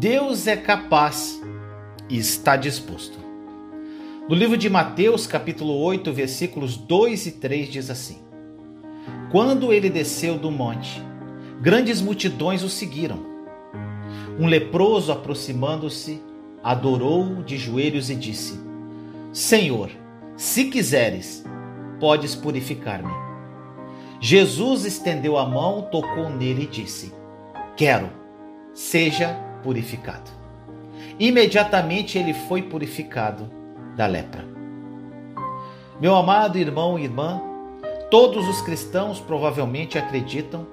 [0.00, 1.38] Deus é capaz
[2.08, 3.18] e está disposto.
[4.26, 8.16] No livro de Mateus, capítulo 8, versículos 2 e 3 diz assim:
[9.30, 11.02] Quando ele desceu do monte,
[11.60, 13.18] grandes multidões o seguiram.
[14.38, 16.22] Um leproso, aproximando-se,
[16.64, 18.58] adorou de joelhos e disse:
[19.34, 19.90] Senhor,
[20.34, 21.44] se quiseres,
[22.00, 23.12] podes purificar-me.
[24.18, 27.12] Jesus estendeu a mão, tocou nele e disse:
[27.76, 28.08] Quero,
[28.72, 29.49] seja purificado.
[31.18, 33.50] Imediatamente ele foi purificado
[33.96, 34.44] da lepra.
[36.00, 37.40] Meu amado irmão e irmã,
[38.10, 40.66] todos os cristãos provavelmente acreditam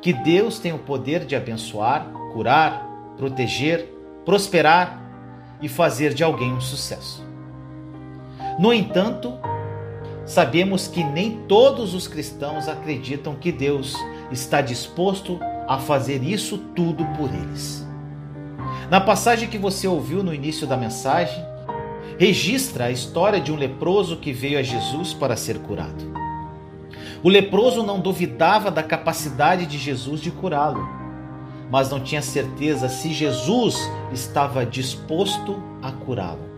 [0.00, 3.88] que Deus tem o poder de abençoar, curar, proteger,
[4.24, 5.00] prosperar
[5.60, 7.24] e fazer de alguém um sucesso.
[8.58, 9.38] No entanto,
[10.26, 13.94] sabemos que nem todos os cristãos acreditam que Deus
[14.30, 17.86] está disposto a fazer isso tudo por eles.
[18.90, 21.44] Na passagem que você ouviu no início da mensagem,
[22.18, 26.12] registra a história de um leproso que veio a Jesus para ser curado.
[27.22, 30.88] O leproso não duvidava da capacidade de Jesus de curá-lo,
[31.70, 33.78] mas não tinha certeza se Jesus
[34.12, 36.52] estava disposto a curá-lo.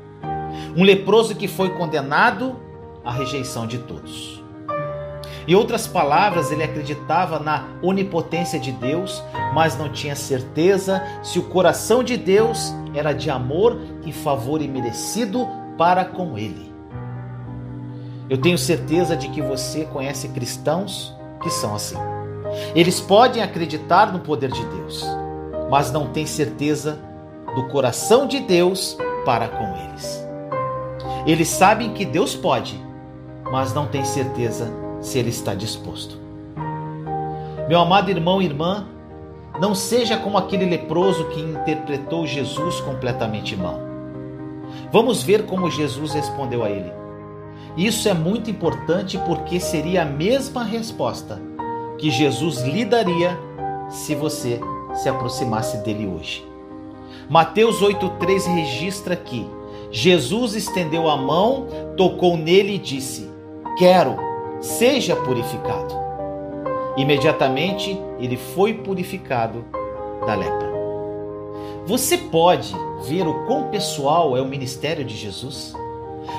[0.76, 2.56] Um leproso que foi condenado
[3.04, 4.43] à rejeição de todos.
[5.46, 11.44] Em outras palavras, ele acreditava na onipotência de Deus, mas não tinha certeza se o
[11.44, 16.72] coração de Deus era de amor e favor imerecido para com ele.
[18.30, 21.98] Eu tenho certeza de que você conhece cristãos que são assim.
[22.74, 25.04] Eles podem acreditar no poder de Deus,
[25.70, 26.98] mas não têm certeza
[27.54, 30.26] do coração de Deus para com eles.
[31.26, 32.82] Eles sabem que Deus pode,
[33.50, 36.18] mas não têm certeza se ele está disposto.
[37.68, 38.86] Meu amado irmão e irmã,
[39.60, 43.78] não seja como aquele leproso que interpretou Jesus completamente mal.
[44.90, 46.92] Vamos ver como Jesus respondeu a ele.
[47.76, 51.40] Isso é muito importante porque seria a mesma resposta
[51.98, 53.38] que Jesus lhe daria
[53.88, 54.60] se você
[54.94, 56.44] se aproximasse dele hoje.
[57.28, 59.46] Mateus 8,3 registra que
[59.90, 61.66] Jesus estendeu a mão,
[61.96, 63.30] tocou nele e disse:
[63.78, 64.33] Quero
[64.64, 65.94] seja purificado.
[66.96, 69.62] Imediatamente ele foi purificado
[70.26, 70.72] da lepra.
[71.86, 72.74] Você pode
[73.06, 75.74] ver o quão pessoal é o ministério de Jesus?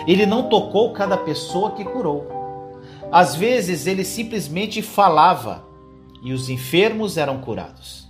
[0.08, 2.26] Ele não tocou cada pessoa que curou.
[3.12, 5.64] Às vezes ele simplesmente falava
[6.24, 8.10] e os enfermos eram curados.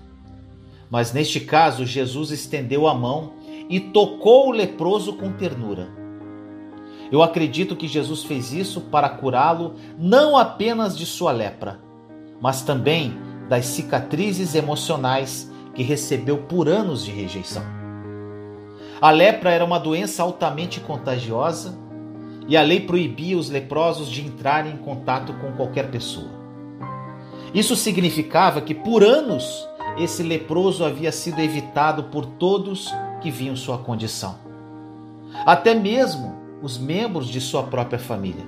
[0.90, 3.34] Mas neste caso, Jesus estendeu a mão
[3.70, 6.05] e tocou o leproso com ternura
[7.12, 11.80] eu acredito que Jesus fez isso para curá-lo não apenas de sua lepra,
[12.42, 13.14] mas também
[13.48, 17.64] das cicatrizes emocionais que recebeu por anos de rejeição.
[19.02, 21.78] A lepra era uma doença altamente contagiosa
[22.48, 26.30] e a lei proibia os leprosos de entrarem em contato com qualquer pessoa.
[27.54, 29.68] Isso significava que por anos
[29.98, 34.36] esse leproso havia sido evitado por todos que viam sua condição.
[35.46, 38.46] Até mesmo os membros de sua própria família.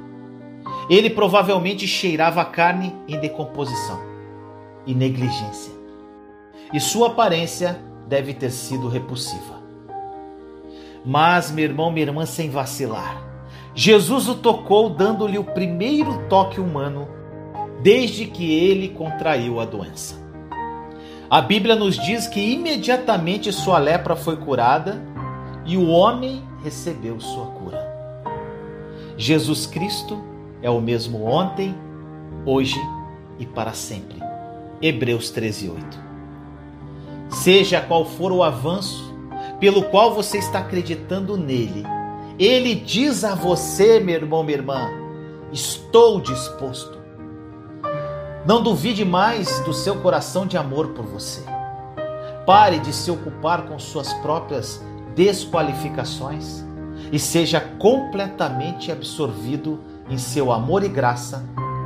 [0.89, 3.99] Ele provavelmente cheirava a carne em decomposição
[4.85, 5.73] e negligência.
[6.73, 9.57] E sua aparência deve ter sido repulsiva.
[11.05, 13.23] Mas, meu irmão, minha irmã, sem vacilar,
[13.73, 17.07] Jesus o tocou, dando-lhe o primeiro toque humano
[17.81, 20.15] desde que ele contraiu a doença.
[21.29, 25.01] A Bíblia nos diz que imediatamente sua lepra foi curada
[25.65, 27.86] e o homem recebeu sua cura.
[29.17, 30.23] Jesus Cristo
[30.61, 31.75] é o mesmo ontem,
[32.45, 32.79] hoje
[33.39, 34.19] e para sempre.
[34.79, 36.07] Hebreus 13, 8.
[37.29, 39.11] Seja qual for o avanço
[39.59, 41.83] pelo qual você está acreditando nele,
[42.37, 44.87] ele diz a você, meu irmão, minha irmã,
[45.51, 46.95] estou disposto.
[48.45, 51.41] Não duvide mais do seu coração de amor por você.
[52.45, 54.79] Pare de se ocupar com suas próprias
[55.15, 56.66] desqualificações
[57.11, 59.79] e seja completamente absorvido
[60.09, 61.43] em seu amor e graça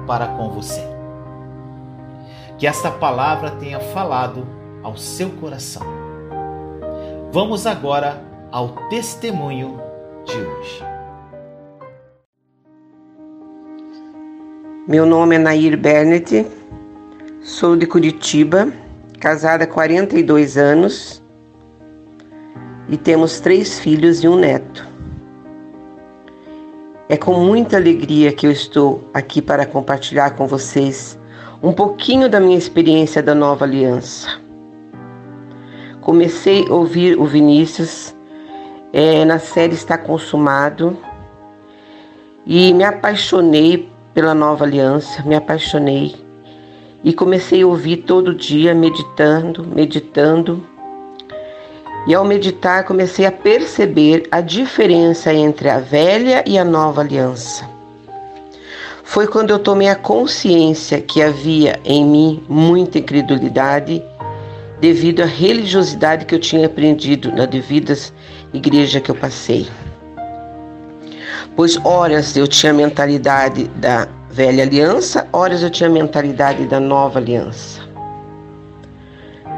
[0.08, 0.82] para com você.
[2.58, 4.48] Que esta palavra tenha falado
[4.84, 5.86] ao seu coração.
[7.32, 8.22] Vamos agora
[8.52, 9.80] ao testemunho
[10.26, 10.84] de hoje.
[14.88, 16.46] Meu nome é Nair Bennett,
[17.42, 18.68] sou de Curitiba,
[19.20, 21.22] casada há 42 anos
[22.90, 24.91] e temos três filhos e um neto.
[27.12, 31.20] É com muita alegria que eu estou aqui para compartilhar com vocês
[31.62, 34.40] um pouquinho da minha experiência da nova aliança.
[36.00, 38.16] comecei a ouvir o Vinícius
[38.94, 40.98] é, na série Está Consumado
[42.46, 46.16] e me apaixonei pela nova aliança, me apaixonei
[47.04, 50.66] e comecei a ouvir todo dia, meditando, meditando.
[52.08, 57.70] E ao meditar, comecei a perceber a diferença entre a velha e a nova aliança.
[59.04, 64.02] Foi quando eu tomei a consciência que havia em mim muita incredulidade
[64.80, 68.12] devido à religiosidade que eu tinha aprendido na devidas
[68.54, 69.68] igreja que eu passei.
[71.56, 76.80] Pois horas eu tinha a mentalidade da velha aliança, horas eu tinha a mentalidade da
[76.80, 77.81] nova aliança.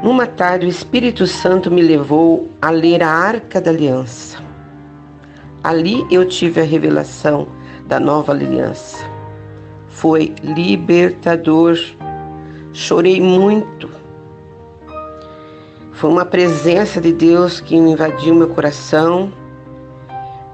[0.04, 4.36] Numa tarde, o Espírito Santo me levou a ler a Arca da Aliança.
[5.62, 7.48] Ali eu tive a revelação
[7.86, 8.98] da nova aliança.
[9.88, 11.78] Foi libertador.
[12.74, 13.88] Chorei muito.
[15.92, 19.32] Foi uma presença de Deus que invadiu meu coração,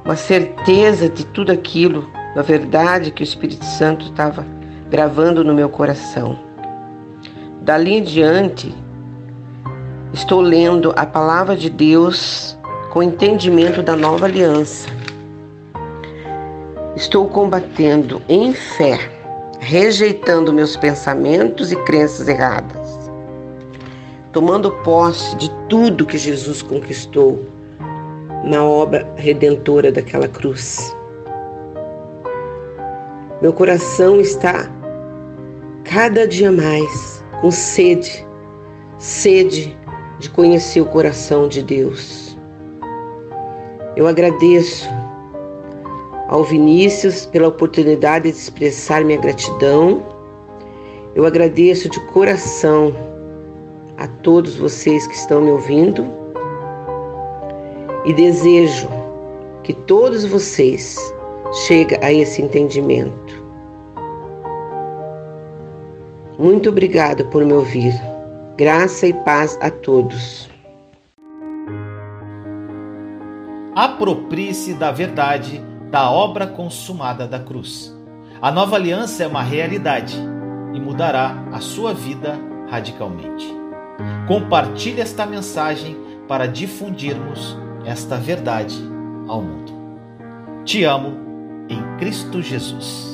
[0.05, 4.47] uma certeza de tudo aquilo na verdade que o Espírito Santo estava
[4.89, 6.39] gravando no meu coração.
[7.63, 8.73] Dali em diante,
[10.13, 12.59] estou lendo a palavra de Deus
[12.91, 14.89] com entendimento da nova aliança.
[16.97, 18.99] Estou combatendo em fé,
[19.61, 23.11] rejeitando meus pensamentos e crenças erradas,
[24.33, 27.47] tomando posse de tudo que Jesus conquistou
[28.45, 30.95] na obra redentora daquela cruz.
[33.41, 34.69] Meu coração está
[35.85, 38.27] cada dia mais com sede,
[38.99, 39.75] sede
[40.21, 42.37] de conhecer o coração de Deus.
[43.97, 44.87] Eu agradeço
[46.29, 50.05] ao Vinícius pela oportunidade de expressar minha gratidão.
[51.15, 52.95] Eu agradeço de coração
[53.97, 56.07] a todos vocês que estão me ouvindo
[58.05, 58.89] e desejo
[59.63, 60.99] que todos vocês
[61.67, 63.43] cheguem a esse entendimento.
[66.39, 68.10] Muito obrigado por me ouvir.
[68.61, 70.51] Graça e paz a todos.
[73.75, 77.91] Aproprie-se da verdade da obra consumada da cruz.
[78.43, 80.15] A nova aliança é uma realidade
[80.75, 83.49] e mudará a sua vida radicalmente.
[84.29, 85.97] Compartilhe esta mensagem
[86.29, 88.77] para difundirmos esta verdade
[89.27, 89.73] ao mundo.
[90.67, 91.17] Te amo
[91.67, 93.10] em Cristo Jesus.